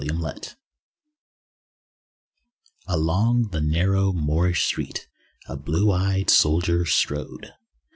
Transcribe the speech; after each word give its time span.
AN 0.01 0.09
EPISODE 0.25 0.55
Along 2.87 3.49
the 3.51 3.61
narrow 3.61 4.11
Moorish 4.11 4.63
street 4.65 5.07
A 5.47 5.55
blue 5.55 5.91
eyed 5.91 6.31
soldier 6.31 6.87
strode. 6.87 7.53